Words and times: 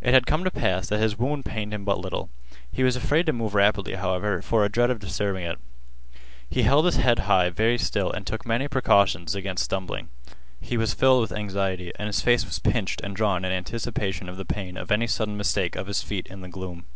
It 0.00 0.14
had 0.14 0.26
come 0.26 0.42
to 0.44 0.50
pass 0.50 0.86
that 0.88 1.00
his 1.00 1.18
wound 1.18 1.44
pained 1.44 1.74
him 1.74 1.84
but 1.84 1.98
little. 1.98 2.30
He 2.72 2.82
was 2.82 2.96
afraid 2.96 3.26
to 3.26 3.32
move 3.34 3.54
rapidly, 3.54 3.94
however, 3.96 4.40
for 4.40 4.64
a 4.64 4.70
dread 4.70 4.88
of 4.88 5.00
disturbing 5.00 5.44
it. 5.44 5.58
He 6.48 6.62
held 6.62 6.86
his 6.86 6.96
head 6.96 7.20
very 7.54 7.76
still 7.76 8.10
and 8.10 8.26
took 8.26 8.46
many 8.46 8.68
precautions 8.68 9.34
against 9.34 9.64
stumbling. 9.66 10.08
He 10.62 10.78
was 10.78 10.94
filled 10.94 11.20
with 11.20 11.32
anxiety, 11.32 11.92
and 11.98 12.06
his 12.06 12.22
face 12.22 12.46
was 12.46 12.58
pinched 12.58 13.02
and 13.02 13.14
drawn 13.14 13.44
in 13.44 13.52
anticipation 13.52 14.30
of 14.30 14.38
the 14.38 14.46
pain 14.46 14.78
of 14.78 14.90
any 14.90 15.06
sudden 15.06 15.36
mistake 15.36 15.76
of 15.76 15.88
his 15.88 16.00
feet 16.02 16.26
in 16.28 16.40
the 16.40 16.48
gloom. 16.48 16.86